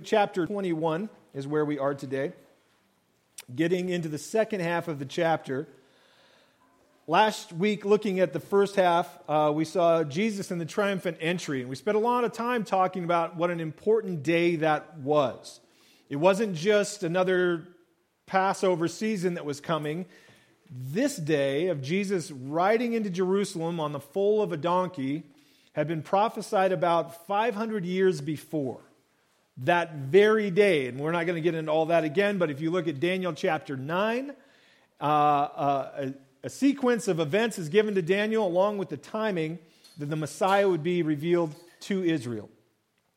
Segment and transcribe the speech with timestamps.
[0.00, 2.32] chapter 21 is where we are today.
[3.54, 5.68] Getting into the second half of the chapter.
[7.06, 11.60] Last week, looking at the first half, uh, we saw Jesus in the triumphant entry,
[11.60, 15.60] and we spent a lot of time talking about what an important day that was.
[16.10, 17.66] It wasn't just another
[18.26, 20.06] Passover season that was coming.
[20.70, 25.24] This day of Jesus riding into Jerusalem on the foal of a donkey
[25.72, 28.80] had been prophesied about 500 years before.
[29.64, 32.60] That very day, and we're not going to get into all that again, but if
[32.60, 34.32] you look at Daniel chapter 9,
[35.00, 36.10] uh, uh,
[36.42, 39.58] a sequence of events is given to Daniel along with the timing
[39.98, 42.48] that the Messiah would be revealed to Israel.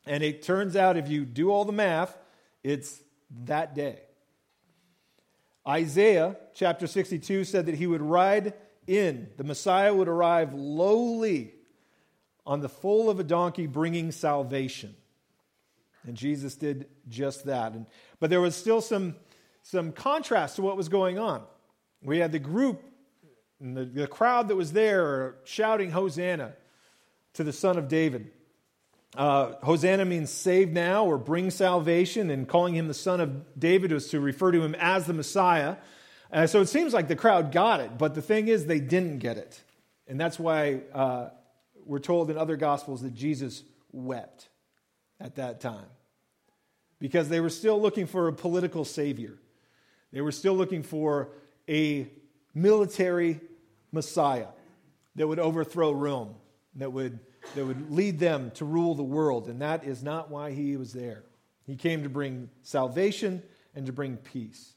[0.04, 2.16] And it turns out, if you do all the math,
[2.64, 3.00] it's
[3.44, 4.00] that day.
[5.66, 8.54] Isaiah chapter 62 said that he would ride
[8.86, 11.54] in, the Messiah would arrive lowly
[12.44, 14.96] on the foal of a donkey, bringing salvation.
[16.04, 17.72] And Jesus did just that.
[17.72, 17.86] And,
[18.20, 19.16] but there was still some,
[19.62, 21.42] some contrast to what was going on.
[22.02, 22.82] We had the group
[23.60, 26.54] and the, the crowd that was there shouting, Hosanna
[27.34, 28.30] to the Son of David.
[29.16, 33.92] Uh, Hosanna means save now or bring salvation, and calling him the Son of David
[33.92, 35.76] was to refer to him as the Messiah.
[36.32, 39.18] Uh, so it seems like the crowd got it, but the thing is, they didn't
[39.18, 39.62] get it.
[40.08, 41.28] And that's why uh,
[41.84, 44.48] we're told in other Gospels that Jesus wept
[45.22, 45.86] at that time.
[46.98, 49.38] Because they were still looking for a political savior,
[50.12, 51.30] they were still looking for
[51.68, 52.08] a
[52.54, 53.40] military
[53.92, 54.48] Messiah
[55.16, 56.34] that would overthrow Rome,
[56.76, 57.18] that would,
[57.54, 59.48] that would lead them to rule the world.
[59.48, 61.24] And that is not why he was there.
[61.64, 63.42] He came to bring salvation
[63.74, 64.72] and to bring peace.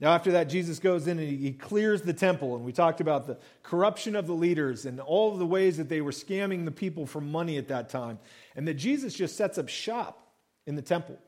[0.00, 2.54] Now, after that, Jesus goes in and he clears the temple.
[2.54, 6.00] And we talked about the corruption of the leaders and all the ways that they
[6.00, 8.20] were scamming the people for money at that time.
[8.54, 10.32] And that Jesus just sets up shop
[10.66, 11.18] in the temple.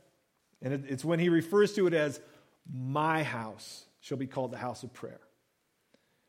[0.63, 2.21] And it's when he refers to it as,
[2.73, 5.21] My house shall be called the house of prayer.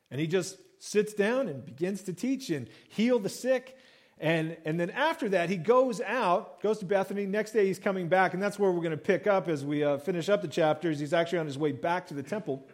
[0.10, 3.78] And he just sits down and begins to teach and heal the sick.
[4.22, 7.26] And, and then after that, he goes out, goes to Bethany.
[7.26, 8.36] Next day, he's coming back.
[8.36, 11.00] And that's where we're going to pick up as we uh, finish up the chapters.
[11.00, 12.68] He's actually on his way back to the temple.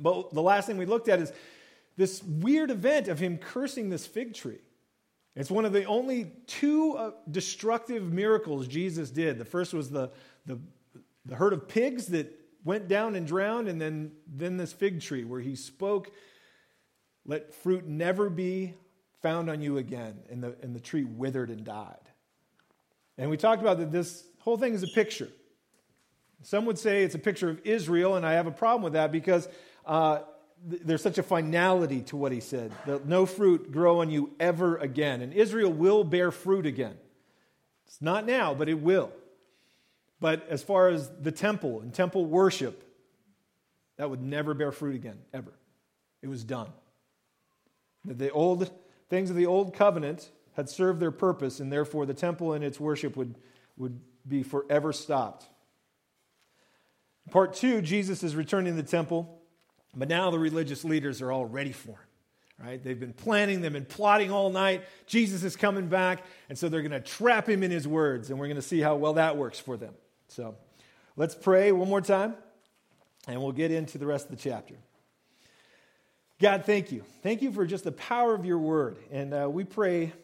[0.00, 1.32] But the last thing we looked at is
[1.98, 4.60] this weird event of him cursing this fig tree.
[5.36, 9.38] It's one of the only two uh, destructive miracles Jesus did.
[9.38, 10.10] The first was the,
[10.46, 10.58] the,
[11.26, 15.24] the herd of pigs that went down and drowned, and then, then this fig tree
[15.24, 16.10] where he spoke
[17.26, 18.74] let fruit never be
[19.22, 20.18] found on you again.
[20.30, 21.96] And the, and the tree withered and died.
[23.18, 25.28] And we talked about that this whole thing is a picture.
[26.42, 29.12] Some would say it's a picture of Israel, and I have a problem with that
[29.12, 29.46] because
[29.84, 30.20] uh,
[30.70, 32.72] th- there's such a finality to what he said.
[33.04, 35.20] No fruit grow on you ever again.
[35.20, 36.96] And Israel will bear fruit again.
[37.86, 39.12] It's not now, but it will.
[40.18, 42.84] But as far as the temple and temple worship,
[43.96, 45.52] that would never bear fruit again, ever.
[46.22, 46.68] It was done.
[48.04, 48.70] The old
[49.10, 52.80] things of the old covenant had served their purpose, and therefore the temple and its
[52.80, 53.34] worship would,
[53.76, 55.46] would be forever stopped.
[57.30, 59.40] Part two, Jesus is returning to the temple,
[59.94, 61.98] but now the religious leaders are all ready for him.
[62.62, 62.82] Right?
[62.82, 64.84] They've been planning, they've been plotting all night.
[65.06, 68.38] Jesus is coming back, and so they're going to trap him in his words, and
[68.38, 69.94] we're going to see how well that works for them.
[70.28, 70.56] So
[71.16, 72.34] let's pray one more time,
[73.26, 74.74] and we'll get into the rest of the chapter.
[76.40, 77.04] God, thank you.
[77.22, 78.96] Thank you for just the power of your word.
[79.10, 80.14] And uh, we pray,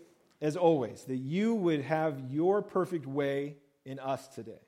[0.40, 4.62] as always, that you would have your perfect way in us today.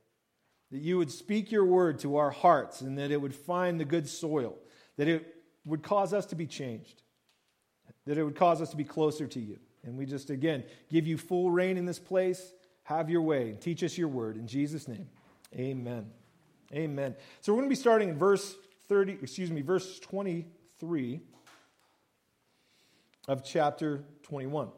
[0.71, 3.87] That you would speak your word to our hearts and that it would find the
[3.87, 4.59] good soil.
[4.99, 7.03] That it would cause us to be changed.
[8.05, 9.59] That it would cause us to be closer to you.
[9.85, 12.53] And we just, again, give you full reign in this place.
[12.83, 14.37] Have your way and teach us your word.
[14.37, 15.09] In Jesus' name,
[15.55, 16.11] amen.
[16.75, 17.17] Amen.
[17.41, 18.55] So we're going to be starting in verse
[18.89, 21.23] 30, excuse me, verse 23
[23.29, 24.69] of chapter 21.
[24.69, 24.73] It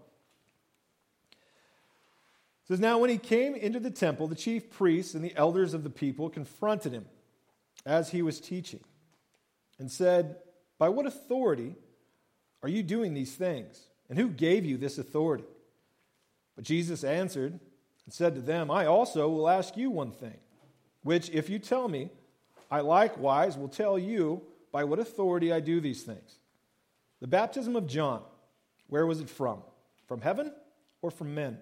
[2.66, 5.84] says, Now when he came into the temple, the chief priests and the elders of
[5.84, 7.06] the people confronted him
[7.86, 8.80] as he was teaching
[9.78, 10.36] and said,
[10.78, 11.76] By what authority
[12.62, 13.86] are you doing these things?
[14.08, 15.44] And who gave you this authority?
[16.56, 20.36] But Jesus answered and said to them, I also will ask you one thing,
[21.04, 22.10] which if you tell me,
[22.68, 24.42] I likewise will tell you
[24.72, 26.38] by what authority I do these things.
[27.20, 28.22] The baptism of John
[28.90, 29.62] where was it from?
[30.06, 30.52] From heaven
[31.00, 31.58] or from men?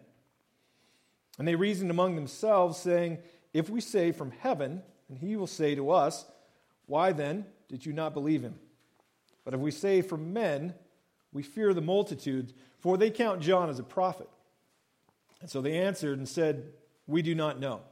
[1.38, 3.18] And they reasoned among themselves, saying,
[3.54, 6.26] If we say from heaven, and he will say to us,
[6.86, 8.56] Why then did you not believe him?
[9.44, 10.74] But if we say from men,
[11.32, 14.28] we fear the multitude, for they count John as a prophet.
[15.40, 16.72] And so they answered and said,
[17.06, 17.82] We do not know.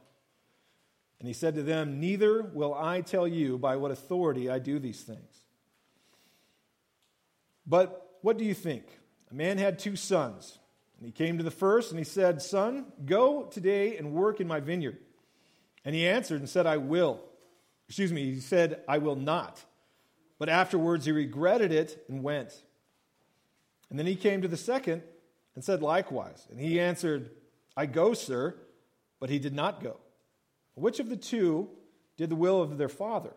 [1.19, 4.79] And he said to them, Neither will I tell you by what authority I do
[4.79, 5.43] these things.
[7.65, 8.85] But what do you think?
[9.31, 10.57] A man had two sons.
[10.97, 14.47] And he came to the first and he said, Son, go today and work in
[14.47, 14.97] my vineyard.
[15.85, 17.21] And he answered and said, I will.
[17.87, 19.63] Excuse me, he said, I will not.
[20.39, 22.53] But afterwards he regretted it and went.
[23.89, 25.03] And then he came to the second
[25.55, 26.45] and said likewise.
[26.49, 27.29] And he answered,
[27.75, 28.55] I go, sir.
[29.19, 29.97] But he did not go.
[30.75, 31.69] Which of the two
[32.17, 33.33] did the will of their father?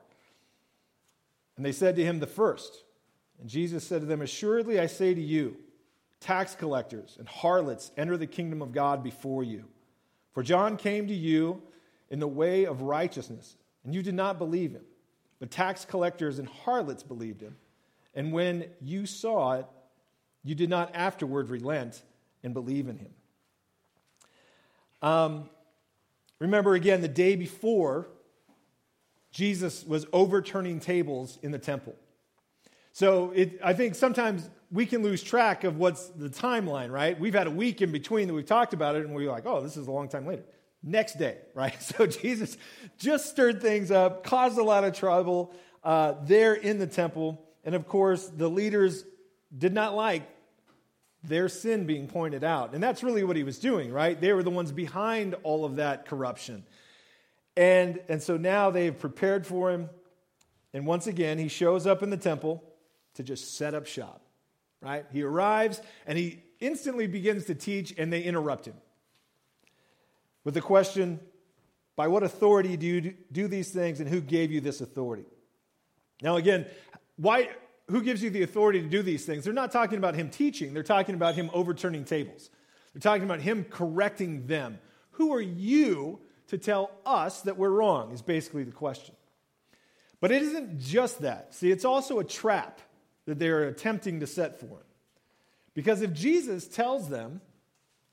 [1.56, 2.84] And they said to him, The first.
[3.40, 5.56] And Jesus said to them, Assuredly I say to you,
[6.20, 9.64] tax collectors and harlots enter the kingdom of God before you.
[10.32, 11.62] For John came to you
[12.10, 14.84] in the way of righteousness, and you did not believe him.
[15.38, 17.56] But tax collectors and harlots believed him.
[18.14, 19.66] And when you saw it,
[20.44, 22.02] you did not afterward relent
[22.42, 23.14] and believe in him.
[25.02, 25.50] Um,
[26.38, 28.08] remember again, the day before,
[29.30, 31.94] Jesus was overturning tables in the temple.
[32.92, 37.18] So it, I think sometimes we can lose track of what's the timeline, right?
[37.18, 39.60] We've had a week in between that we've talked about it, and we're like, oh,
[39.60, 40.44] this is a long time later.
[40.82, 41.80] Next day, right?
[41.82, 42.56] So Jesus
[42.98, 45.52] just stirred things up, caused a lot of trouble
[45.82, 47.44] uh, there in the temple.
[47.64, 49.04] And of course, the leaders
[49.56, 50.22] did not like
[51.22, 52.74] their sin being pointed out.
[52.74, 54.18] And that's really what he was doing, right?
[54.18, 56.64] They were the ones behind all of that corruption.
[57.56, 59.90] And, and so now they've prepared for him.
[60.72, 62.62] And once again, he shows up in the temple
[63.14, 64.19] to just set up shop,
[64.80, 65.04] right?
[65.12, 68.74] He arrives and he instantly begins to teach, and they interrupt him
[70.44, 71.20] with the question
[71.96, 75.26] by what authority do you do these things, and who gave you this authority?
[76.22, 76.66] Now, again,
[77.16, 77.50] why,
[77.88, 79.44] who gives you the authority to do these things?
[79.44, 82.50] They're not talking about him teaching, they're talking about him overturning tables.
[82.92, 84.78] They're talking about him correcting them.
[85.12, 88.10] Who are you to tell us that we're wrong?
[88.12, 89.14] Is basically the question.
[90.20, 91.54] But it isn't just that.
[91.54, 92.80] See, it's also a trap
[93.26, 94.84] that they're attempting to set for him.
[95.74, 97.40] Because if Jesus tells them,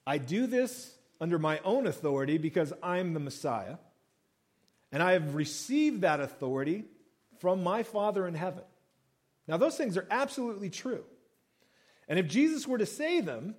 [0.06, 3.78] I do this under my own authority because I'm the Messiah,
[4.92, 6.86] and I have received that authority
[7.40, 8.64] from my Father in heaven.
[9.48, 11.04] Now, those things are absolutely true.
[12.08, 13.56] And if Jesus were to say them,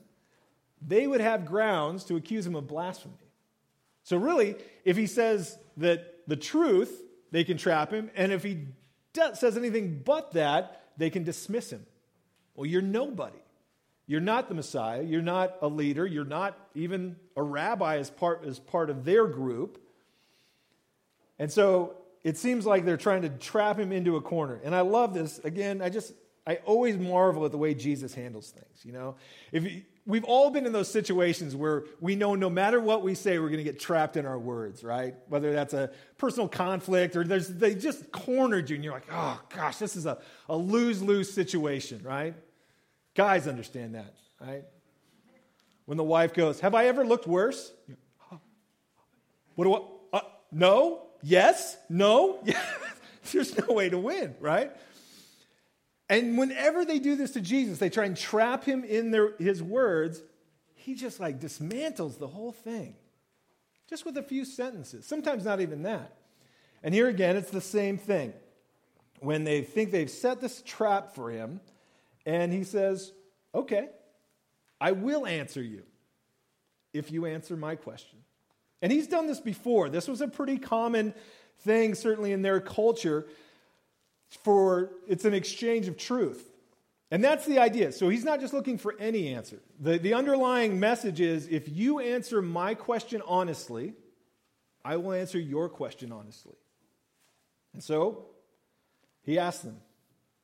[0.80, 3.14] they would have grounds to accuse him of blasphemy.
[4.04, 8.10] So, really, if he says that the truth, they can trap him.
[8.14, 8.68] And if he
[9.34, 11.86] says anything but that, they can dismiss him.
[12.54, 13.38] Well, you're nobody.
[14.06, 15.02] You're not the Messiah.
[15.02, 16.06] You're not a leader.
[16.06, 19.80] You're not even a rabbi as part, as part of their group.
[21.38, 24.60] And so it seems like they're trying to trap him into a corner.
[24.64, 25.38] And I love this.
[25.40, 26.12] Again, I just,
[26.46, 28.84] I always marvel at the way Jesus handles things.
[28.84, 29.16] You know,
[29.52, 29.64] if
[30.08, 33.50] we've all been in those situations where we know no matter what we say, we're
[33.50, 35.14] going to get trapped in our words, right?
[35.28, 39.76] Whether that's a personal conflict or they just cornered you and you're like, oh gosh,
[39.76, 40.18] this is a,
[40.48, 42.34] a lose lose situation, right?
[43.14, 44.64] Guys understand that, right?
[45.84, 47.72] When the wife goes, Have I ever looked worse?
[49.54, 50.20] What do I, uh,
[50.52, 52.40] no, yes, no.
[52.44, 52.64] Yes,
[53.32, 54.70] there's no way to win, right?
[56.08, 59.62] And whenever they do this to Jesus, they try and trap him in their, his
[59.62, 60.22] words,
[60.74, 62.96] he just like dismantles the whole thing
[63.88, 66.12] just with a few sentences, sometimes not even that.
[66.82, 68.32] And here again, it's the same thing.
[69.20, 71.60] When they think they've set this trap for him,
[72.24, 73.12] and he says,
[73.54, 73.88] Okay,
[74.80, 75.82] I will answer you
[76.92, 78.18] if you answer my question.
[78.80, 79.88] And he's done this before.
[79.88, 81.14] This was a pretty common
[81.60, 83.26] thing, certainly in their culture
[84.28, 86.44] for it's an exchange of truth.
[87.10, 87.92] And that's the idea.
[87.92, 89.60] So he's not just looking for any answer.
[89.80, 93.94] The, the underlying message is if you answer my question honestly,
[94.84, 96.56] I will answer your question honestly.
[97.72, 98.26] And so
[99.22, 99.78] he asked them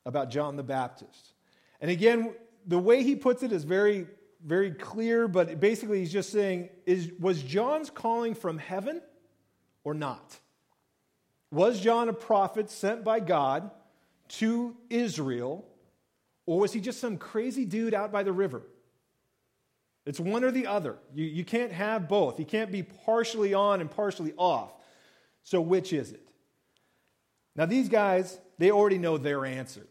[0.05, 1.33] about John the Baptist.
[1.81, 2.33] And again,
[2.65, 4.07] the way he puts it is very,
[4.43, 9.01] very clear, but basically he's just saying, is, was John's calling from heaven
[9.83, 10.39] or not?
[11.51, 13.71] Was John a prophet sent by God
[14.27, 15.65] to Israel,
[16.45, 18.63] or was he just some crazy dude out by the river?
[20.05, 20.97] It's one or the other.
[21.13, 22.39] You, you can't have both.
[22.39, 24.73] You can't be partially on and partially off.
[25.43, 26.21] So, which is it?
[27.55, 29.87] Now, these guys, they already know their answer,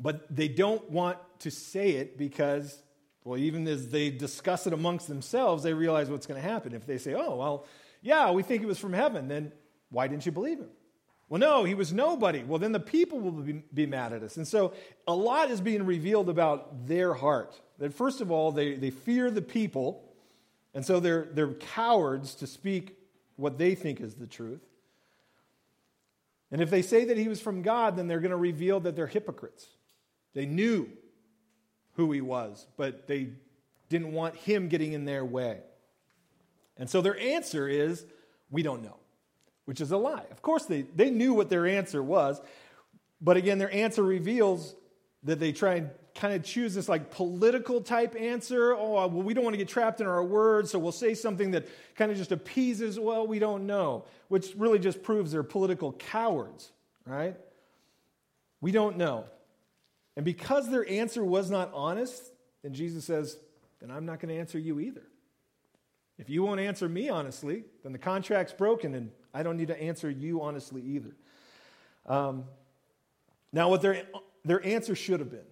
[0.00, 2.82] but they don't want to say it because,
[3.24, 6.74] well, even as they discuss it amongst themselves, they realize what's going to happen.
[6.74, 7.66] If they say, oh, well,
[8.02, 9.52] yeah, we think it was from heaven, then
[9.94, 10.68] why didn't you believe him?
[11.28, 12.44] Well, no, he was nobody.
[12.44, 14.36] Well, then the people will be, be mad at us.
[14.36, 14.74] And so
[15.08, 17.58] a lot is being revealed about their heart.
[17.78, 20.04] That first of all, they, they fear the people,
[20.74, 22.98] and so they're, they're cowards to speak
[23.36, 24.60] what they think is the truth.
[26.52, 28.94] And if they say that he was from God, then they're going to reveal that
[28.94, 29.66] they're hypocrites.
[30.34, 30.88] They knew
[31.94, 33.30] who he was, but they
[33.88, 35.60] didn't want him getting in their way.
[36.76, 38.04] And so their answer is,
[38.50, 38.98] we don't know,
[39.64, 40.24] which is a lie.
[40.30, 42.40] Of course, they, they knew what their answer was,
[43.20, 44.74] but again, their answer reveals
[45.22, 48.74] that they try and kind of choose this like political type answer.
[48.74, 51.52] Oh, well, we don't want to get trapped in our words, so we'll say something
[51.52, 51.66] that
[51.96, 56.70] kind of just appeases, well, we don't know, which really just proves they're political cowards,
[57.06, 57.36] right?
[58.60, 59.24] We don't know.
[60.16, 62.22] And because their answer was not honest,
[62.62, 63.36] then Jesus says,
[63.80, 65.02] then I'm not going to answer you either.
[66.16, 69.82] If you won't answer me honestly, then the contract's broken and I don't need to
[69.82, 71.16] answer you honestly either.
[72.06, 72.44] Um,
[73.52, 74.04] now, what their,
[74.44, 75.46] their answer should have been,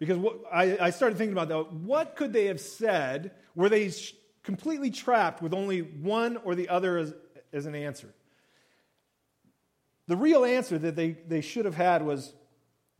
[0.00, 3.30] because what, I, I started thinking about that, what could they have said?
[3.54, 7.14] Were they sh- completely trapped with only one or the other as,
[7.52, 8.12] as an answer?
[10.06, 12.34] The real answer that they, they should have had was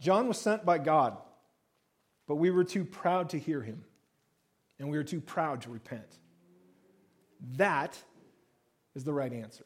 [0.00, 1.16] John was sent by God,
[2.26, 3.84] but we were too proud to hear him,
[4.78, 6.18] and we were too proud to repent.
[7.56, 7.98] That
[8.94, 9.64] is the right answer.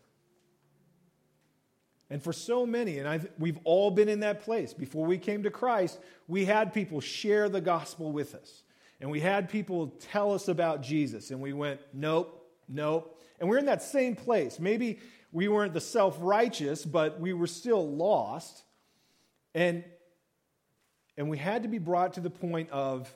[2.10, 4.72] And for so many, and I've, we've all been in that place.
[4.72, 8.62] Before we came to Christ, we had people share the gospel with us.
[9.00, 11.30] And we had people tell us about Jesus.
[11.30, 13.20] And we went, nope, nope.
[13.38, 14.58] And we're in that same place.
[14.58, 15.00] Maybe
[15.32, 18.64] we weren't the self righteous, but we were still lost.
[19.54, 19.84] And,
[21.16, 23.12] and we had to be brought to the point of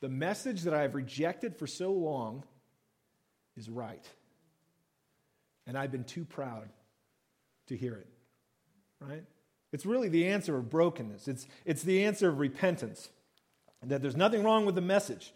[0.00, 2.44] the message that I've rejected for so long
[3.56, 4.06] is right.
[5.70, 6.68] And I've been too proud
[7.68, 8.08] to hear it.
[8.98, 9.22] Right?
[9.72, 13.08] It's really the answer of brokenness, it's, it's the answer of repentance.
[13.84, 15.32] That there's nothing wrong with the message.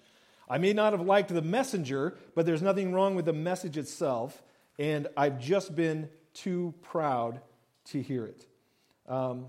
[0.50, 4.42] I may not have liked the messenger, but there's nothing wrong with the message itself,
[4.76, 7.40] and I've just been too proud
[7.90, 8.44] to hear it.
[9.08, 9.46] Um,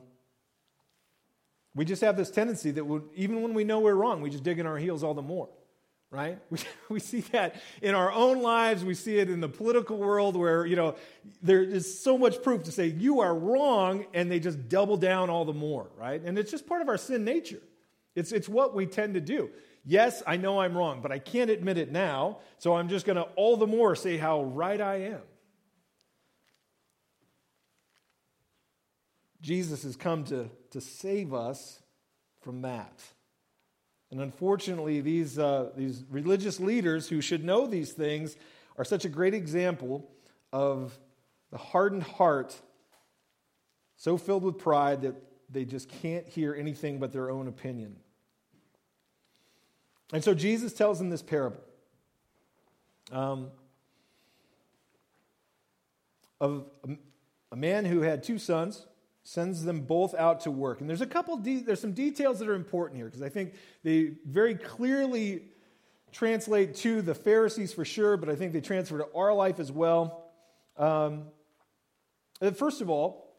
[1.74, 4.60] we just have this tendency that even when we know we're wrong, we just dig
[4.60, 5.50] in our heels all the more
[6.12, 6.39] right?
[6.50, 6.59] We,
[6.89, 8.83] we see that in our own lives.
[8.83, 10.95] We see it in the political world where, you know,
[11.41, 15.29] there is so much proof to say you are wrong, and they just double down
[15.29, 16.21] all the more, right?
[16.21, 17.62] And it's just part of our sin nature.
[18.15, 19.50] It's, it's what we tend to do.
[19.83, 23.17] Yes, I know I'm wrong, but I can't admit it now, so I'm just going
[23.17, 25.21] to all the more say how right I am.
[29.41, 31.79] Jesus has come to, to save us
[32.41, 33.03] from that.
[34.12, 38.35] And unfortunately, these, uh, these religious leaders who should know these things
[38.77, 40.09] are such a great example
[40.53, 40.97] of
[41.51, 42.59] the hardened heart,
[43.97, 45.15] so filled with pride that
[45.50, 47.95] they just can't hear anything but their own opinion.
[50.13, 51.62] And so Jesus tells them this parable
[53.12, 53.50] um,
[56.39, 56.95] of a,
[57.51, 58.85] a man who had two sons
[59.25, 60.82] sends them both out to work.
[60.82, 63.55] And there's a couple, de- there's some details that are important here because I think
[63.84, 65.41] they very clearly
[66.12, 69.72] translate to the Pharisees for sure, but I think they transfer to our life as
[69.72, 70.25] well.
[70.77, 71.24] Um,
[72.53, 73.36] first of all,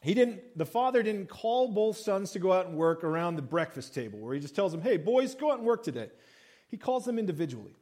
[0.00, 3.42] he didn't, the father didn't call both sons to go out and work around the
[3.42, 6.08] breakfast table where he just tells them, hey, boys, go out and work today.
[6.68, 7.76] He calls them individually.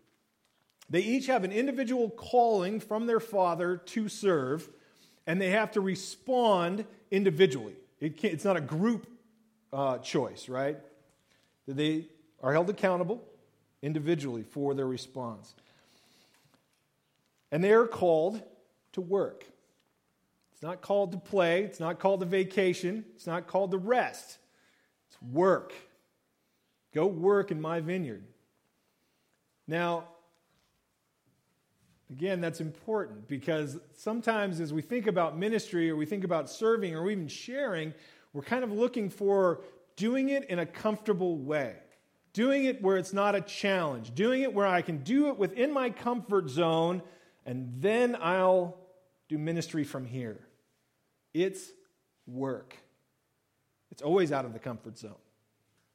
[0.91, 4.69] They each have an individual calling from their father to serve,
[5.26, 7.75] and they have to respond individually.
[8.00, 9.06] It it's not a group
[9.73, 10.78] uh, choice, right?
[11.66, 12.06] They
[12.42, 13.23] are held accountable
[13.83, 15.54] individually for their response.
[17.50, 18.42] And they are called
[18.92, 19.47] to work.
[20.52, 24.38] It's not called to play, it's not called to vacation, it's not called to rest.
[25.09, 25.73] It's work.
[26.95, 28.25] Go work in my vineyard.
[29.68, 30.04] Now,
[32.11, 36.95] Again, that's important because sometimes as we think about ministry or we think about serving
[36.95, 37.93] or even sharing,
[38.33, 39.61] we're kind of looking for
[39.97, 41.75] doing it in a comfortable way,
[42.33, 45.73] doing it where it's not a challenge, doing it where I can do it within
[45.73, 47.03] my comfort zone,
[47.45, 48.77] and then I'll
[49.29, 50.47] do ministry from here.
[51.35, 51.73] It's
[52.27, 52.77] work.
[53.91, 55.15] It's always out of the comfort zone.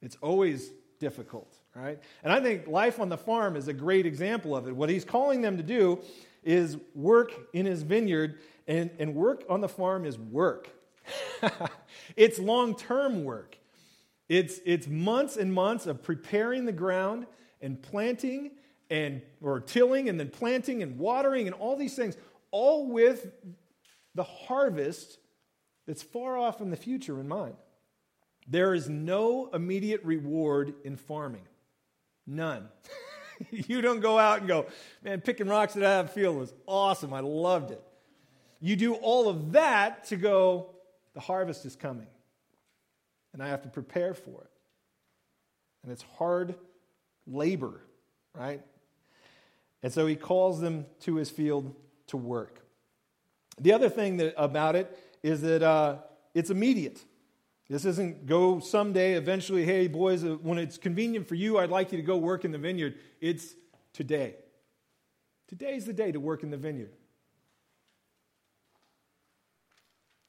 [0.01, 1.99] It's always difficult, right?
[2.23, 4.75] And I think life on the farm is a great example of it.
[4.75, 5.99] What he's calling them to do
[6.43, 10.69] is work in his vineyard, and, and work on the farm is work.
[12.15, 13.57] it's long term work.
[14.29, 17.25] It's, it's months and months of preparing the ground
[17.61, 18.51] and planting
[18.89, 22.15] and or tilling and then planting and watering and all these things,
[22.51, 23.31] all with
[24.15, 25.17] the harvest
[25.87, 27.55] that's far off in the future in mind.
[28.47, 31.43] There is no immediate reward in farming.
[32.27, 32.67] None.
[33.51, 34.67] you don't go out and go,
[35.03, 37.13] man, picking rocks at that field was awesome.
[37.13, 37.81] I loved it.
[38.59, 40.69] You do all of that to go,
[41.13, 42.07] the harvest is coming.
[43.33, 44.51] And I have to prepare for it.
[45.83, 46.55] And it's hard
[47.25, 47.81] labor,
[48.35, 48.61] right?
[49.81, 51.73] And so he calls them to his field
[52.07, 52.61] to work.
[53.59, 55.97] The other thing that, about it is that uh,
[56.33, 57.03] it's immediate.
[57.71, 61.93] This isn't go someday, eventually, hey, boys, uh, when it's convenient for you, I'd like
[61.93, 62.95] you to go work in the vineyard.
[63.21, 63.55] It's
[63.93, 64.35] today.
[65.47, 66.91] Today's the day to work in the vineyard.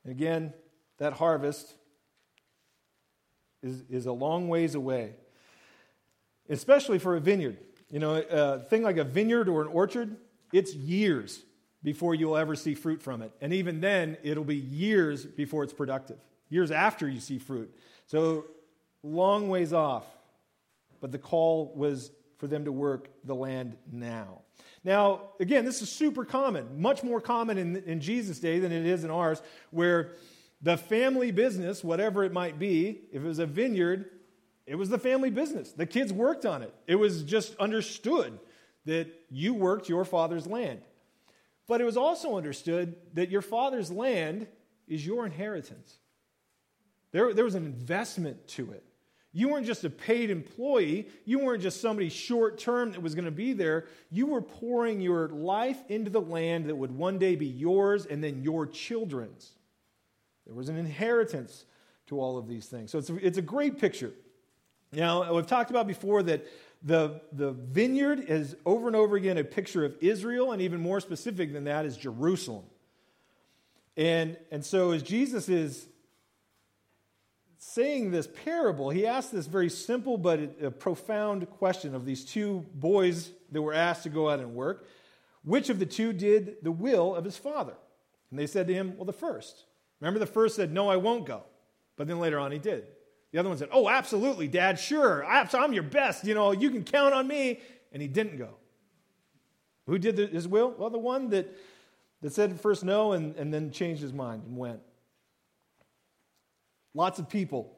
[0.05, 0.55] And again,
[0.99, 1.75] that harvest
[3.61, 5.15] is, is a long ways away,
[6.49, 7.59] especially for a vineyard.
[7.91, 10.17] You know, a thing like a vineyard or an orchard,
[10.53, 11.43] it's years
[11.83, 13.33] before you'll ever see fruit from it.
[13.41, 16.19] And even then, it'll be years before it's productive,
[16.53, 17.75] years after you see fruit.
[18.07, 18.45] So,
[19.03, 20.05] long ways off.
[21.01, 24.43] But the call was for them to work the land now.
[24.85, 28.85] Now, again, this is super common, much more common in, in Jesus' day than it
[28.85, 29.41] is in ours,
[29.71, 30.13] where
[30.61, 34.11] the family business, whatever it might be, if it was a vineyard,
[34.67, 35.73] it was the family business.
[35.73, 36.75] The kids worked on it.
[36.87, 38.39] It was just understood
[38.85, 40.83] that you worked your father's land.
[41.67, 44.47] But it was also understood that your father's land
[44.87, 45.99] is your inheritance.
[47.13, 48.85] There, there was an investment to it.
[49.35, 51.09] You weren't just a paid employee.
[51.25, 53.87] You weren't just somebody short term that was going to be there.
[54.11, 58.23] You were pouring your life into the land that would one day be yours and
[58.23, 59.53] then your children's.
[60.47, 61.65] There was an inheritance
[62.09, 62.91] to all of these things.
[62.91, 64.13] So it's a, it's a great picture.
[64.93, 66.45] Now, we've talked about before that
[66.83, 71.01] the, the vineyard is over and over again a picture of Israel, and even more
[71.01, 72.65] specific than that is Jerusalem.
[73.97, 75.87] And, and so, as Jesus is
[77.65, 82.67] saying this parable, he asked this very simple but a profound question of these two
[82.75, 84.89] boys that were asked to go out and work.
[85.45, 87.75] Which of the two did the will of his father?
[88.31, 89.65] And they said to him, Well, the first.
[90.01, 91.45] Remember, the first said, No, I won't go.
[91.97, 92.85] But then later on, he did.
[93.31, 95.25] The other one said, Oh, absolutely, Dad, sure.
[95.25, 96.25] I'm your best.
[96.25, 97.61] You know, you can count on me.
[97.93, 98.57] And he didn't go.
[99.87, 100.75] Who did his will?
[100.77, 101.57] Well, the one that,
[102.23, 104.81] that said first no and, and then changed his mind and went.
[106.95, 107.77] Lots of people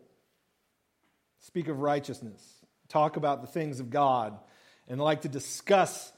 [1.41, 2.43] speak of righteousness,
[2.89, 4.39] talk about the things of God,
[4.89, 6.13] and like to discuss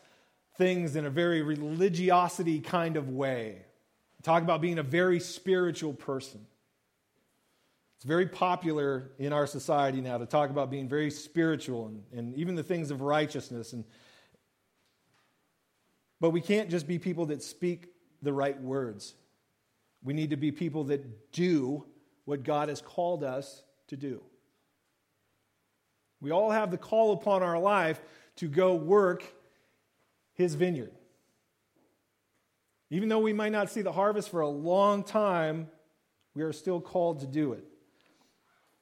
[0.56, 3.62] things in a very religiosity kind of way.
[4.22, 6.46] Talk about being a very spiritual person.
[7.96, 12.34] It's very popular in our society now to talk about being very spiritual and, and
[12.36, 13.72] even the things of righteousness.
[13.72, 13.84] And,
[16.20, 17.88] but we can't just be people that speak
[18.22, 19.14] the right words.
[20.02, 21.84] We need to be people that do
[22.26, 24.22] what God has called us to do.
[26.20, 28.00] We all have the call upon our life
[28.36, 29.24] to go work
[30.34, 30.92] his vineyard.
[32.90, 35.68] Even though we might not see the harvest for a long time,
[36.34, 37.64] we are still called to do it.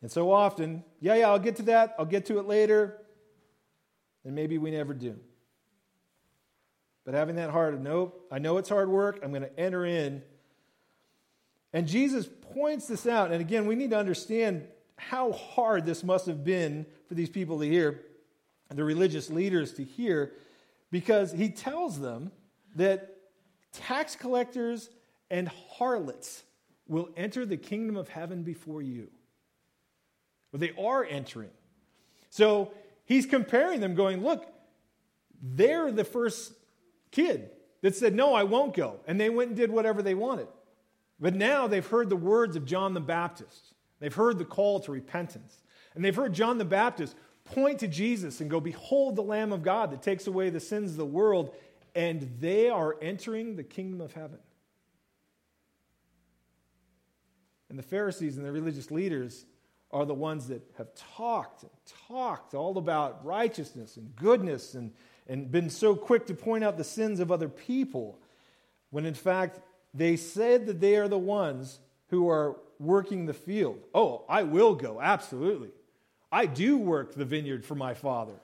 [0.02, 2.98] And so often, yeah, yeah, I'll get to that, I'll get to it later,
[4.24, 5.18] and maybe we never do.
[7.04, 9.85] But having that heart of, nope, I know it's hard work, I'm going to enter
[9.85, 10.22] in.
[11.74, 13.32] And Jesus points this out.
[13.32, 17.58] And again, we need to understand how hard this must have been for these people
[17.58, 18.00] to hear,
[18.70, 20.32] the religious leaders to hear,
[20.90, 22.32] because he tells them
[22.76, 23.16] that
[23.72, 24.88] tax collectors
[25.30, 26.44] and harlots
[26.88, 29.08] will enter the kingdom of heaven before you
[30.54, 31.50] or they are entering.
[32.30, 32.72] So
[33.04, 34.46] he's comparing them, going, Look,
[35.42, 36.52] they're the first
[37.10, 37.50] kid
[37.82, 39.00] that said, No, I won't go.
[39.06, 40.46] And they went and did whatever they wanted.
[41.20, 44.92] But now they've heard the words of John the Baptist, they've heard the call to
[44.92, 45.61] repentance.
[45.94, 49.62] And they've heard John the Baptist point to Jesus and go, Behold the Lamb of
[49.62, 51.55] God that takes away the sins of the world.
[51.94, 54.38] And they are entering the kingdom of heaven.
[57.68, 59.46] And the Pharisees and the religious leaders
[59.92, 61.70] are the ones that have talked and
[62.09, 64.92] talked all about righteousness and goodness and,
[65.29, 68.18] and been so quick to point out the sins of other people,
[68.90, 69.61] when in fact
[69.94, 71.78] they said that they are the ones
[72.09, 73.78] who are working the field.
[73.94, 75.70] Oh, I will go, absolutely.
[76.30, 78.35] I do work the vineyard for my father.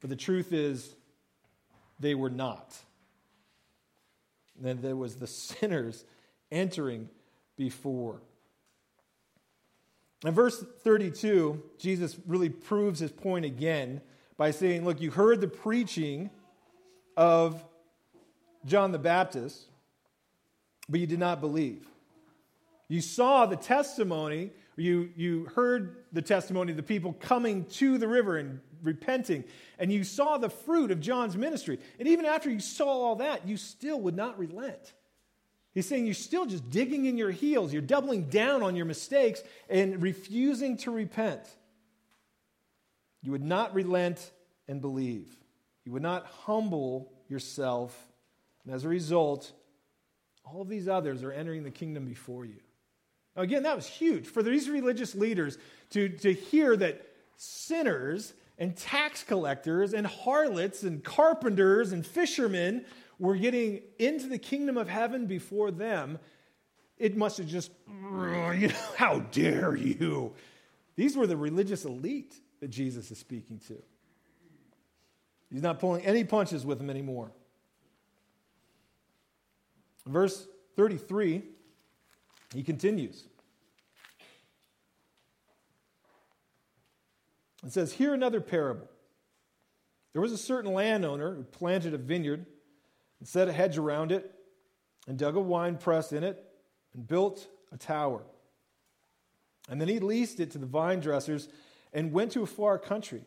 [0.00, 0.94] But the truth is,
[1.98, 2.76] they were not.
[4.60, 6.04] then there was the sinners
[6.50, 7.08] entering
[7.56, 8.22] before.
[10.24, 14.00] In verse 32, Jesus really proves his point again
[14.36, 16.30] by saying, Look, you heard the preaching
[17.16, 17.64] of
[18.64, 19.67] John the Baptist,
[20.88, 21.86] but you did not believe.
[22.88, 28.08] You saw the testimony, you, you heard the testimony of the people coming to the
[28.08, 29.44] river and repenting,
[29.78, 31.78] and you saw the fruit of John's ministry.
[31.98, 34.94] And even after you saw all that, you still would not relent.
[35.74, 37.72] He's saying you're still just digging in your heels.
[37.72, 41.42] You're doubling down on your mistakes and refusing to repent.
[43.22, 44.32] You would not relent
[44.66, 45.28] and believe.
[45.84, 47.96] You would not humble yourself.
[48.64, 49.52] And as a result,
[50.52, 52.60] all of these others are entering the kingdom before you.
[53.36, 55.58] Now, again, that was huge for these religious leaders
[55.90, 57.06] to, to hear that
[57.36, 62.84] sinners and tax collectors and harlots and carpenters and fishermen
[63.18, 66.18] were getting into the kingdom of heaven before them.
[66.98, 70.34] It must have just, you know, how dare you?
[70.96, 73.80] These were the religious elite that Jesus is speaking to.
[75.50, 77.30] He's not pulling any punches with them anymore.
[80.08, 81.42] Verse 33,
[82.54, 83.24] he continues.
[87.64, 88.88] It says, Hear another parable.
[90.14, 92.46] There was a certain landowner who planted a vineyard
[93.18, 94.34] and set a hedge around it
[95.06, 96.42] and dug a wine press in it
[96.94, 98.22] and built a tower.
[99.68, 101.48] And then he leased it to the vine dressers
[101.92, 103.24] and went to a far country.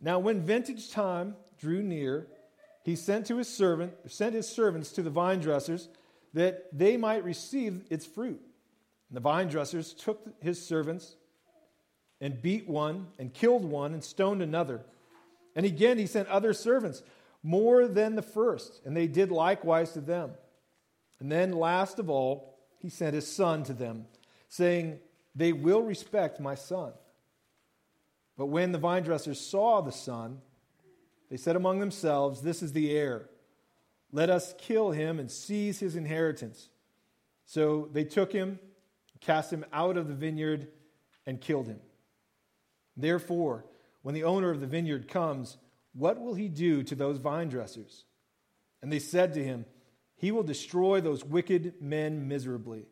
[0.00, 2.28] Now, when vintage time drew near,
[2.86, 5.88] he sent to his servant, sent his servants to the vine dressers
[6.34, 8.40] that they might receive its fruit.
[9.08, 11.16] And the vine dressers took his servants
[12.20, 14.82] and beat one and killed one and stoned another.
[15.56, 17.02] And again he sent other servants,
[17.42, 20.30] more than the first, and they did likewise to them.
[21.18, 24.06] And then last of all, he sent his son to them,
[24.48, 25.00] saying,
[25.34, 26.92] They will respect my son.
[28.38, 30.40] But when the vine dressers saw the son,
[31.30, 33.28] they said among themselves, This is the heir.
[34.12, 36.68] Let us kill him and seize his inheritance.
[37.44, 38.58] So they took him,
[39.20, 40.68] cast him out of the vineyard,
[41.26, 41.80] and killed him.
[42.96, 43.66] Therefore,
[44.02, 45.56] when the owner of the vineyard comes,
[45.92, 48.04] what will he do to those vine dressers?
[48.82, 49.64] And they said to him,
[50.16, 52.86] He will destroy those wicked men miserably,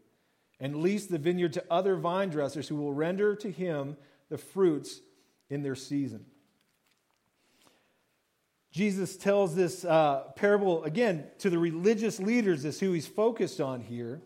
[0.59, 3.97] and lease the vineyard to other vine dressers who will render to him
[4.29, 5.01] the fruits
[5.49, 6.27] in their season.
[8.75, 13.81] Jesus tells this uh, parable again to the religious leaders, is who he's focused on
[13.81, 14.21] here,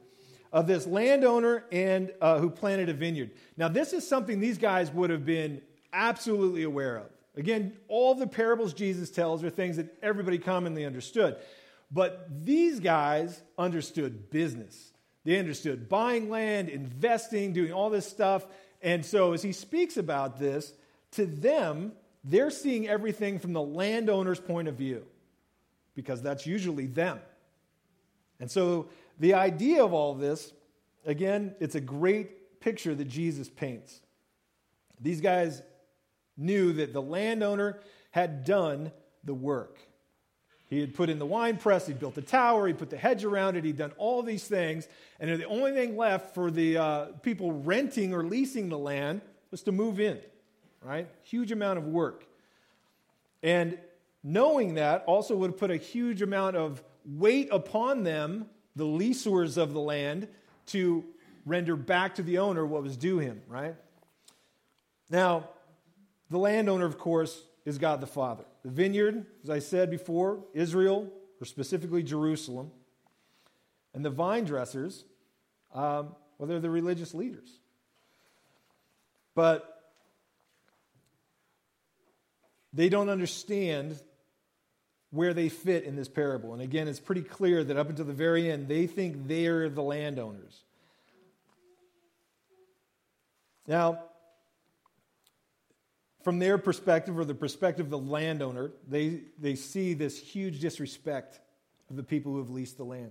[0.50, 3.30] of this landowner and uh, who planted a vineyard.
[3.58, 5.60] Now, this is something these guys would have been
[5.92, 7.10] absolutely aware of.
[7.36, 11.36] Again, all the parables Jesus tells are things that everybody commonly understood.
[11.90, 14.94] But these guys understood business.
[15.24, 18.46] They understood buying land, investing, doing all this stuff.
[18.80, 20.72] And so, as he speaks about this,
[21.12, 21.92] to them,
[22.24, 25.04] they're seeing everything from the landowner's point of view
[25.94, 27.20] because that's usually them.
[28.40, 30.52] And so the idea of all this,
[31.04, 34.00] again, it's a great picture that Jesus paints.
[35.00, 35.62] These guys
[36.36, 38.92] knew that the landowner had done
[39.24, 39.78] the work.
[40.66, 43.24] He had put in the wine press, he built the tower, he put the hedge
[43.24, 44.86] around it, he'd done all these things.
[45.18, 49.62] And the only thing left for the uh, people renting or leasing the land was
[49.62, 50.20] to move in
[50.82, 51.08] right?
[51.22, 52.26] Huge amount of work.
[53.42, 53.78] And
[54.22, 59.72] knowing that also would put a huge amount of weight upon them, the leasers of
[59.72, 60.28] the land,
[60.66, 61.04] to
[61.46, 63.74] render back to the owner what was due him, right?
[65.08, 65.48] Now,
[66.30, 68.44] the landowner, of course, is God the Father.
[68.62, 71.10] The vineyard, as I said before, Israel,
[71.40, 72.70] or specifically Jerusalem.
[73.94, 75.04] And the vine dressers,
[75.74, 77.48] um, well, they're the religious leaders.
[79.34, 79.77] But
[82.78, 84.00] they don't understand
[85.10, 86.52] where they fit in this parable.
[86.52, 89.82] And again, it's pretty clear that up until the very end, they think they're the
[89.82, 90.62] landowners.
[93.66, 93.98] Now,
[96.22, 101.40] from their perspective, or the perspective of the landowner, they, they see this huge disrespect
[101.90, 103.10] of the people who have leased the land.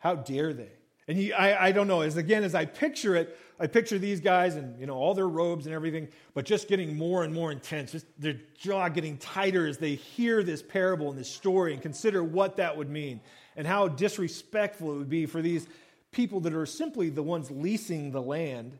[0.00, 0.72] How dare they?
[1.08, 4.20] And he, I, I don't know, as again, as I picture it, I picture these
[4.20, 7.50] guys and, you know, all their robes and everything, but just getting more and more
[7.50, 11.80] intense, just their jaw getting tighter as they hear this parable and this story and
[11.80, 13.20] consider what that would mean
[13.56, 15.66] and how disrespectful it would be for these
[16.12, 18.78] people that are simply the ones leasing the land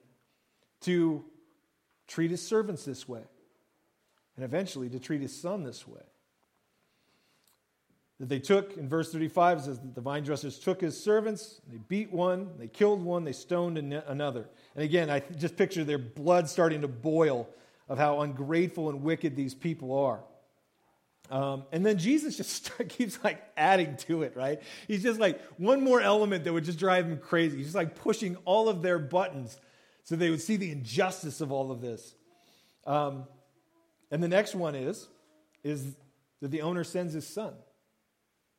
[0.83, 1.25] to
[2.07, 3.23] treat his servants this way
[4.37, 6.03] and eventually to treat his son this way
[8.21, 11.79] that they took, in verse 35, says that the vine dressers took his servants, they
[11.89, 14.49] beat one, they killed one, they stoned another.
[14.75, 17.49] And again, I just picture their blood starting to boil
[17.89, 20.21] of how ungrateful and wicked these people are.
[21.31, 24.63] Um, and then Jesus just keeps like adding to it, right?
[24.87, 27.59] He's just like one more element that would just drive him crazy.
[27.59, 29.59] He's just like pushing all of their buttons
[30.05, 32.15] so they would see the injustice of all of this.
[32.87, 33.25] Um,
[34.11, 35.07] and the next one is,
[35.63, 35.97] is
[36.41, 37.53] that the owner sends his son.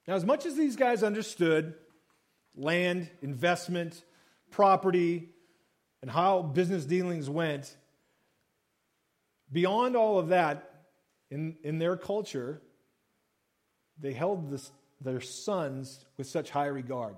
[0.09, 1.75] Now, as much as these guys understood
[2.55, 4.03] land, investment,
[4.49, 5.29] property,
[6.01, 7.77] and how business dealings went,
[9.51, 10.87] beyond all of that,
[11.29, 12.59] in, in their culture,
[13.99, 17.15] they held this, their sons with such high regard.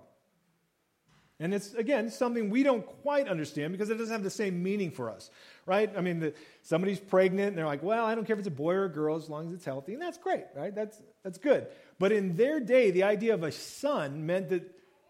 [1.42, 4.92] And it's, again, something we don't quite understand because it doesn't have the same meaning
[4.92, 5.32] for us,
[5.66, 5.92] right?
[5.98, 8.52] I mean, the, somebody's pregnant and they're like, well, I don't care if it's a
[8.52, 9.94] boy or a girl as long as it's healthy.
[9.94, 10.74] And that's great, right?
[10.76, 11.66] That's, that's good.
[12.02, 14.64] But in their day, the idea of a son meant that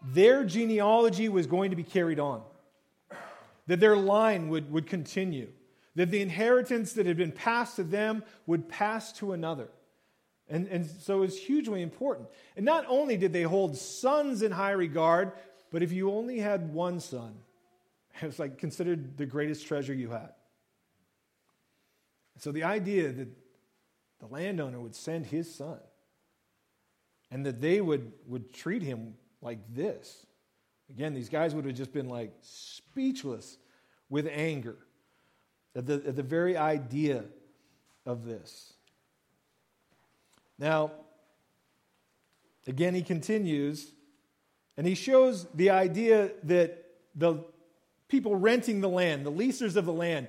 [0.04, 2.42] their genealogy was going to be carried on,
[3.66, 5.48] that their line would, would continue,
[5.94, 9.70] that the inheritance that had been passed to them would pass to another.
[10.50, 12.28] And, and so it's hugely important.
[12.56, 15.32] And not only did they hold sons in high regard,
[15.70, 17.32] but if you only had one son,
[18.20, 20.34] it was like considered the greatest treasure you had.
[22.36, 23.28] So the idea that
[24.20, 25.78] the landowner would send his son
[27.32, 30.26] and that they would, would treat him like this.
[30.90, 33.56] Again, these guys would have just been like speechless
[34.10, 34.76] with anger
[35.74, 37.24] at the, at the very idea
[38.04, 38.74] of this.
[40.58, 40.92] Now,
[42.66, 43.90] again, he continues
[44.76, 47.44] and he shows the idea that the
[48.08, 50.28] people renting the land, the leasers of the land,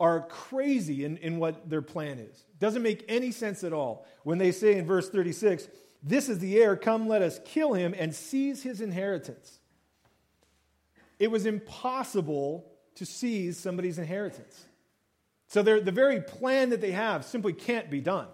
[0.00, 2.44] are crazy in, in what their plan is.
[2.58, 5.68] Doesn't make any sense at all when they say in verse 36,
[6.02, 9.60] This is the heir, come let us kill him and seize his inheritance.
[11.18, 14.66] It was impossible to seize somebody's inheritance.
[15.46, 18.26] So the very plan that they have simply can't be done.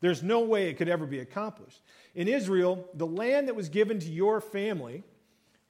[0.00, 1.80] There's no way it could ever be accomplished.
[2.14, 5.02] In Israel, the land that was given to your family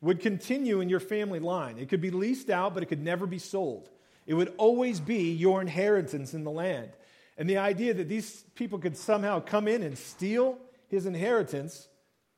[0.00, 1.78] would continue in your family line.
[1.78, 3.88] It could be leased out, but it could never be sold.
[4.26, 6.90] It would always be your inheritance in the land.
[7.38, 10.58] And the idea that these people could somehow come in and steal
[10.88, 11.88] his inheritance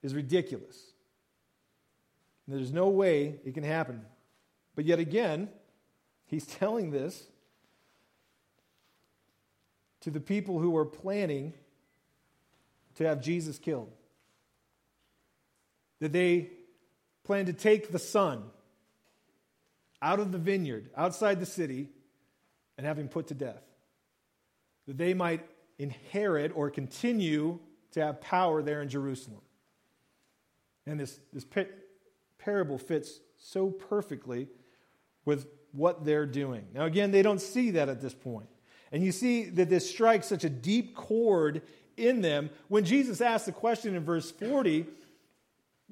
[0.02, 0.92] is ridiculous.
[2.46, 4.02] There's no way it can happen.
[4.74, 5.50] But yet again,
[6.26, 7.26] he's telling this
[10.00, 11.52] to the people who are planning
[12.96, 13.92] to have Jesus killed
[16.00, 16.50] that they
[17.24, 18.42] plan to take the son
[20.00, 21.88] out of the vineyard, outside the city,
[22.76, 23.62] and have him put to death.
[24.86, 25.44] That they might
[25.78, 27.58] inherit or continue
[27.92, 29.40] to have power there in Jerusalem.
[30.86, 31.44] And this, this
[32.38, 34.48] parable fits so perfectly
[35.24, 36.66] with what they're doing.
[36.74, 38.48] Now, again, they don't see that at this point.
[38.90, 41.62] And you see that this strikes such a deep chord
[41.96, 42.50] in them.
[42.68, 44.86] When Jesus asks the question in verse 40,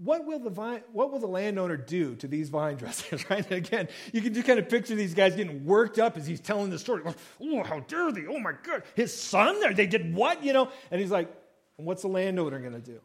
[0.03, 3.25] what will the vine, what will the landowner do to these vine dressers?
[3.31, 3.45] Right?
[3.51, 6.41] And again, you can just kind of picture these guys getting worked up as he's
[6.41, 7.03] telling the story.
[7.41, 8.27] Oh, how dare they?
[8.27, 10.45] Oh my God, his son they did what?
[10.45, 10.71] You know?
[10.91, 11.29] And he's like,
[11.85, 13.01] what's the landowner going to do?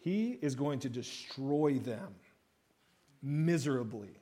[0.00, 2.14] He is going to destroy them
[3.22, 4.16] miserably.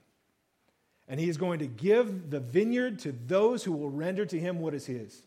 [1.09, 4.61] And he is going to give the vineyard to those who will render to him
[4.61, 5.23] what is his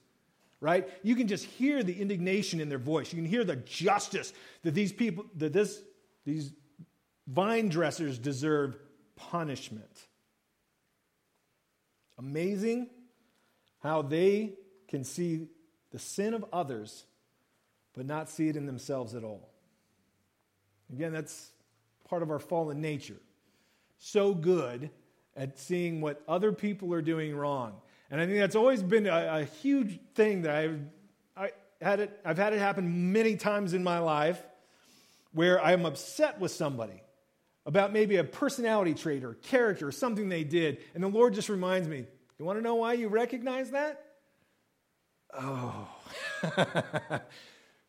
[0.63, 0.89] right?
[1.03, 3.11] You can just hear the indignation in their voice.
[3.11, 4.31] You can hear the justice
[4.63, 5.81] that these people, that this,
[6.25, 6.53] these
[7.27, 8.77] vine dressers deserve
[9.17, 10.07] punishment.
[12.17, 12.89] Amazing
[13.81, 14.53] how they
[14.87, 15.49] can see
[15.93, 17.05] the sin of others,
[17.93, 19.47] but not see it in themselves at all.
[20.91, 21.51] Again, that's
[22.09, 23.21] part of our fallen nature.
[23.99, 24.89] So good
[25.37, 27.73] at seeing what other people are doing wrong
[28.13, 30.79] and I think that's always been a, a huge thing that I've,
[31.35, 31.49] I
[31.81, 34.39] had it, I've had it happen many times in my life
[35.31, 37.01] where I'm upset with somebody
[37.65, 40.77] about maybe a personality trait or character or something they did.
[40.93, 42.05] And the Lord just reminds me,
[42.37, 44.05] you want to know why you recognize that?
[45.39, 45.87] Oh,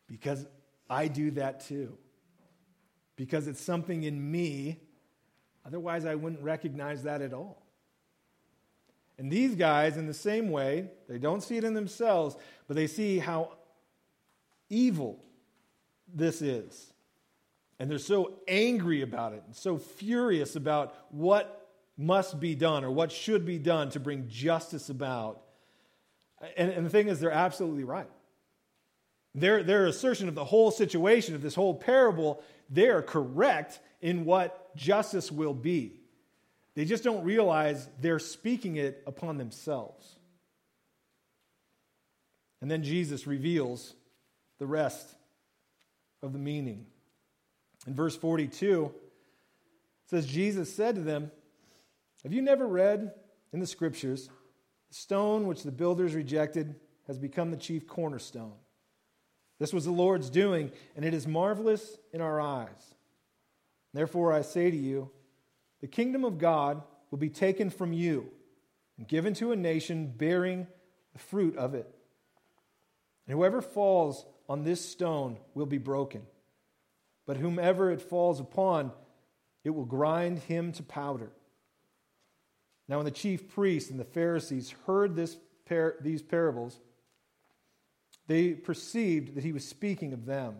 [0.07, 0.45] because
[0.89, 1.97] I do that too.
[3.15, 4.79] Because it's something in me.
[5.65, 7.65] Otherwise, I wouldn't recognize that at all.
[9.17, 12.35] And these guys, in the same way, they don't see it in themselves,
[12.67, 13.53] but they see how
[14.69, 15.23] evil
[16.13, 16.91] this is.
[17.79, 22.91] And they're so angry about it and so furious about what must be done or
[22.91, 25.41] what should be done to bring justice about.
[26.57, 28.09] And, and the thing is, they're absolutely right.
[29.33, 34.25] Their, their assertion of the whole situation, of this whole parable, they are correct in
[34.25, 35.99] what justice will be.
[36.75, 40.15] They just don't realize they're speaking it upon themselves.
[42.61, 43.93] And then Jesus reveals
[44.57, 45.15] the rest
[46.21, 46.85] of the meaning.
[47.87, 51.31] In verse 42, it says, Jesus said to them,
[52.23, 53.13] Have you never read
[53.53, 54.29] in the scriptures,
[54.89, 56.75] the stone which the builders rejected
[57.07, 58.53] has become the chief cornerstone?
[59.59, 62.95] This was the Lord's doing, and it is marvelous in our eyes.
[63.93, 65.09] Therefore, I say to you,
[65.81, 68.29] the kingdom of God will be taken from you
[68.97, 70.67] and given to a nation bearing
[71.13, 71.89] the fruit of it.
[73.27, 76.23] And whoever falls on this stone will be broken,
[77.25, 78.91] but whomever it falls upon,
[79.63, 81.31] it will grind him to powder.
[82.87, 86.79] Now, when the chief priests and the Pharisees heard this par- these parables,
[88.27, 90.55] they perceived that he was speaking of them.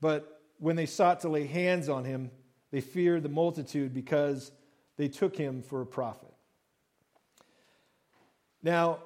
[0.00, 2.30] But when they sought to lay hands on him,
[2.70, 4.52] they feared the multitude because
[4.96, 6.32] they took him for a prophet.
[8.62, 8.98] Now,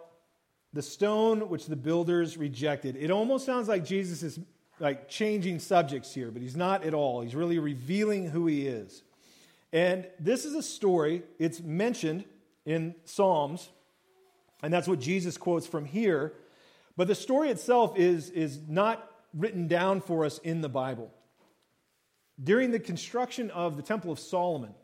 [0.72, 4.40] the stone which the builders rejected, it almost sounds like Jesus is
[4.80, 7.20] like changing subjects here, but he's not at all.
[7.20, 9.02] He's really revealing who he is.
[9.72, 12.24] And this is a story, it's mentioned
[12.66, 13.70] in Psalms,
[14.62, 16.34] and that's what Jesus quotes from here.
[16.96, 21.10] But the story itself is, is not written down for us in the Bible.
[22.42, 24.74] During the construction of the Temple of Solomon,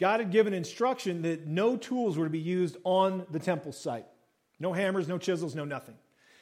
[0.00, 4.06] God had given instruction that no tools were to be used on the temple site.
[4.60, 5.96] No hammers, no chisels, no nothing.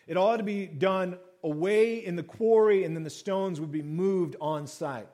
[0.07, 3.73] It all had to be done away in the quarry, and then the stones would
[3.73, 5.09] be moved on site.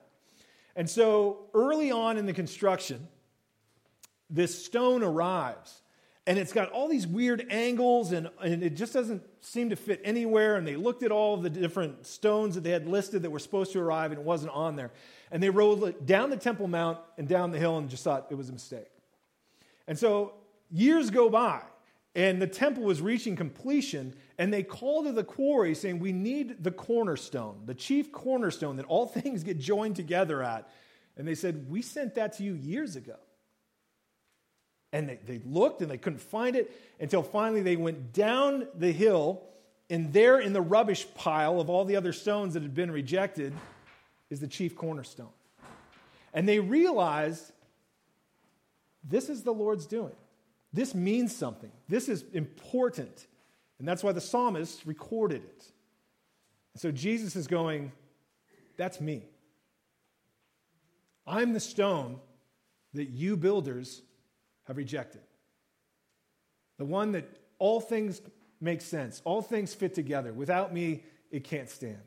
[0.75, 3.07] And so early on in the construction,
[4.29, 5.81] this stone arrives.
[6.25, 9.99] And it's got all these weird angles, and, and it just doesn't seem to fit
[10.05, 10.55] anywhere.
[10.55, 13.73] And they looked at all the different stones that they had listed that were supposed
[13.73, 14.91] to arrive, and it wasn't on there.
[15.31, 18.27] And they rolled it down the Temple Mount and down the hill and just thought
[18.29, 18.87] it was a mistake.
[19.85, 20.35] And so
[20.71, 21.61] years go by,
[22.15, 26.63] and the temple was reaching completion, and they called to the quarry saying, We need
[26.63, 30.69] the cornerstone, the chief cornerstone that all things get joined together at.
[31.17, 33.15] And they said, We sent that to you years ago.
[34.91, 38.91] And they, they looked and they couldn't find it until finally they went down the
[38.91, 39.41] hill,
[39.89, 43.53] and there in the rubbish pile of all the other stones that had been rejected
[44.29, 45.29] is the chief cornerstone.
[46.31, 47.51] And they realized
[49.03, 50.13] this is the Lord's doing.
[50.73, 51.71] This means something.
[51.87, 53.27] This is important.
[53.77, 55.65] And that's why the psalmist recorded it.
[56.75, 57.91] So Jesus is going,
[58.75, 59.23] That's me.
[61.25, 62.19] I'm the stone
[62.93, 64.01] that you builders
[64.65, 65.21] have rejected.
[66.77, 68.19] The one that all things
[68.59, 70.33] make sense, all things fit together.
[70.33, 72.01] Without me, it can't stand.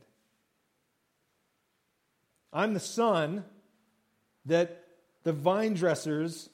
[2.52, 3.44] I'm the son
[4.46, 4.84] that
[5.24, 6.48] the vine dressers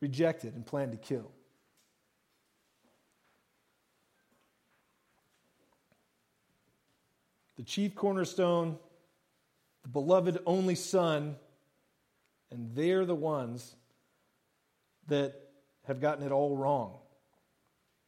[0.00, 1.30] rejected and planned to kill.
[7.56, 8.78] The chief cornerstone,
[9.82, 11.36] the beloved only son,
[12.52, 13.74] and they're the ones
[15.08, 15.34] that
[15.86, 16.94] have gotten it all wrong.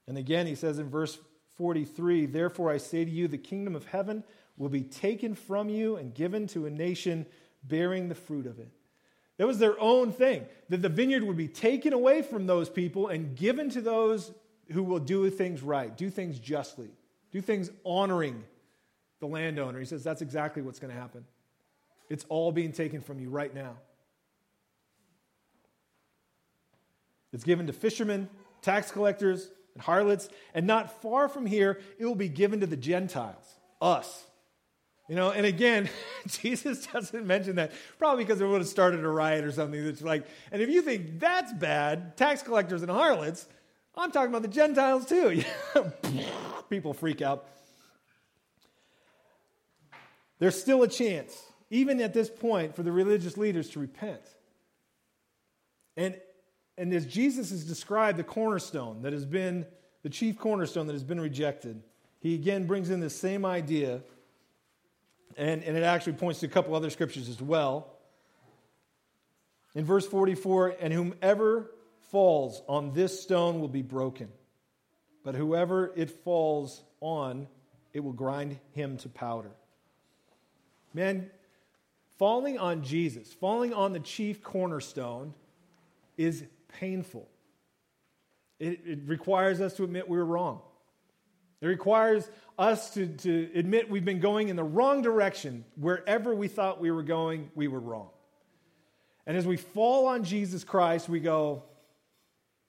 [0.07, 1.19] And again, he says in verse
[1.57, 4.23] 43 Therefore I say to you, the kingdom of heaven
[4.57, 7.27] will be taken from you and given to a nation
[7.65, 8.69] bearing the fruit of it.
[9.41, 13.09] That was their own thing, that the vineyard would be taken away from those people
[13.09, 14.33] and given to those
[14.71, 16.91] who will do things right, do things justly,
[17.33, 18.45] do things honoring
[19.19, 19.79] the landowner.
[19.79, 21.25] He says that's exactly what's going to happen.
[22.11, 23.77] It's all being taken from you right now.
[27.33, 28.29] It's given to fishermen,
[28.61, 30.29] tax collectors, and harlots.
[30.53, 34.27] And not far from here, it will be given to the Gentiles, us.
[35.11, 35.91] You know, and again,
[36.29, 39.85] Jesus doesn't mention that, probably because it would have started a riot or something.
[39.85, 43.49] That's like, and if you think that's bad, tax collectors and harlots,
[43.97, 45.43] I'm talking about the Gentiles too.
[46.71, 47.49] People freak out.
[50.39, 51.37] There's still a chance,
[51.71, 54.23] even at this point, for the religious leaders to repent.
[55.97, 56.15] And
[56.79, 59.67] and as Jesus has described the cornerstone that has been
[60.05, 61.83] the chief cornerstone that has been rejected,
[62.21, 64.03] he again brings in this same idea,
[65.37, 67.93] and, and it actually points to a couple other scriptures as well.
[69.75, 71.71] In verse 44, and whomever
[72.11, 74.29] falls on this stone will be broken,
[75.25, 77.47] but whoever it falls on,
[77.93, 79.51] it will grind him to powder.
[80.93, 81.31] Man,
[82.19, 85.35] falling on Jesus, falling on the chief cornerstone,
[86.17, 86.45] is
[86.81, 87.29] painful.
[88.59, 90.61] It, it requires us to admit we were wrong.
[91.61, 95.65] It requires us to, to admit we've been going in the wrong direction.
[95.77, 98.09] Wherever we thought we were going, we were wrong.
[99.27, 101.65] And as we fall on Jesus Christ, we go,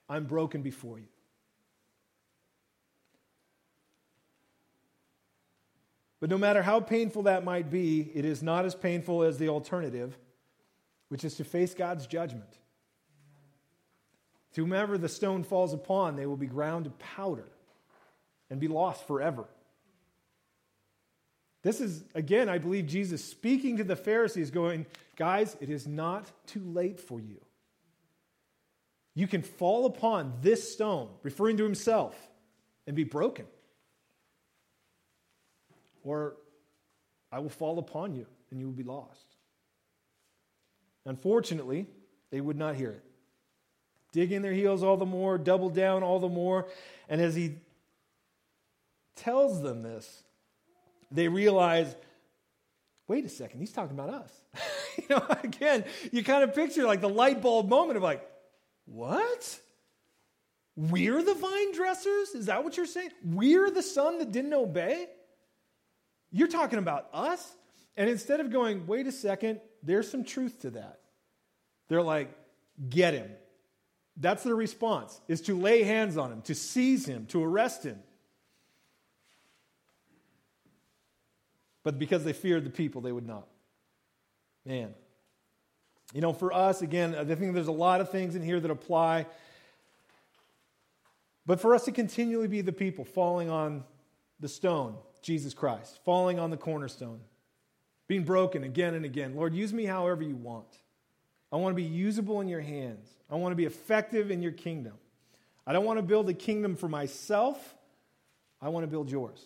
[0.09, 1.07] I'm broken before you.
[6.19, 9.49] But no matter how painful that might be, it is not as painful as the
[9.49, 10.17] alternative,
[11.07, 12.59] which is to face God's judgment.
[14.53, 17.47] To whomever the stone falls upon, they will be ground to powder
[18.51, 19.45] and be lost forever.
[21.63, 24.85] This is, again, I believe Jesus speaking to the Pharisees, going,
[25.15, 27.39] Guys, it is not too late for you.
[29.13, 32.15] You can fall upon this stone, referring to himself,
[32.87, 33.45] and be broken.
[36.03, 36.35] Or
[37.31, 39.25] I will fall upon you and you will be lost.
[41.05, 41.87] Unfortunately,
[42.31, 43.03] they would not hear it.
[44.11, 46.67] Dig in their heels all the more, double down all the more.
[47.07, 47.57] And as he
[49.15, 50.23] tells them this,
[51.11, 51.95] they realize
[53.11, 54.31] wait a second, he's talking about us.
[54.97, 55.83] you know, again,
[56.13, 58.25] you kind of picture like the light bulb moment of like,
[58.85, 59.59] what?
[60.77, 62.29] We're the vine dressers?
[62.29, 63.09] Is that what you're saying?
[63.21, 65.07] We're the son that didn't obey?
[66.31, 67.45] You're talking about us?
[67.97, 71.01] And instead of going, wait a second, there's some truth to that.
[71.89, 72.33] They're like,
[72.89, 73.29] get him.
[74.15, 77.99] That's their response, is to lay hands on him, to seize him, to arrest him.
[81.83, 83.47] But because they feared the people, they would not.
[84.65, 84.93] Man.
[86.13, 88.69] You know, for us, again, I think there's a lot of things in here that
[88.69, 89.25] apply.
[91.45, 93.83] But for us to continually be the people falling on
[94.39, 97.21] the stone, Jesus Christ, falling on the cornerstone,
[98.07, 99.35] being broken again and again.
[99.35, 100.67] Lord, use me however you want.
[101.51, 103.09] I want to be usable in your hands.
[103.29, 104.93] I want to be effective in your kingdom.
[105.65, 107.75] I don't want to build a kingdom for myself.
[108.61, 109.45] I want to build yours.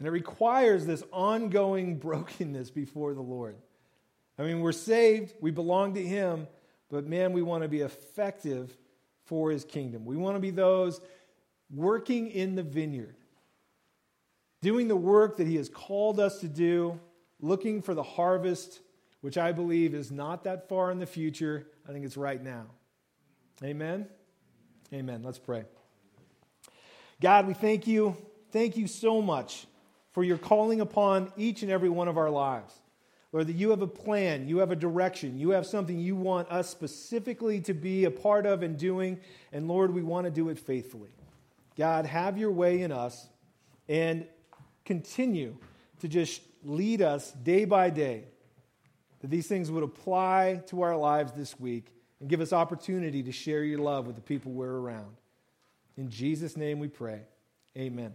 [0.00, 3.54] And it requires this ongoing brokenness before the Lord.
[4.38, 6.48] I mean, we're saved, we belong to Him,
[6.88, 8.74] but man, we want to be effective
[9.26, 10.06] for His kingdom.
[10.06, 11.00] We want to be those
[11.72, 13.14] working in the vineyard,
[14.62, 16.98] doing the work that He has called us to do,
[17.38, 18.80] looking for the harvest,
[19.20, 21.66] which I believe is not that far in the future.
[21.86, 22.64] I think it's right now.
[23.62, 24.08] Amen?
[24.94, 25.22] Amen.
[25.22, 25.64] Let's pray.
[27.20, 28.16] God, we thank you.
[28.50, 29.66] Thank you so much
[30.12, 32.74] for your calling upon each and every one of our lives.
[33.32, 36.50] Lord, that you have a plan, you have a direction, you have something you want
[36.50, 39.20] us specifically to be a part of and doing.
[39.52, 41.10] And Lord, we want to do it faithfully.
[41.76, 43.28] God, have your way in us
[43.88, 44.26] and
[44.84, 45.56] continue
[46.00, 48.24] to just lead us day by day.
[49.20, 51.86] That these things would apply to our lives this week
[52.20, 55.16] and give us opportunity to share your love with the people we're around.
[55.96, 57.20] In Jesus' name we pray.
[57.76, 58.12] Amen.